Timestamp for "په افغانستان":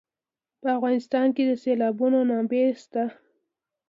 0.61-1.27